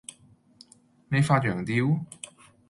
[1.09, 2.03] 你發羊吊?